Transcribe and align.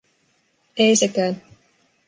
Ei 0.77 0.95
sekään. 0.95 1.41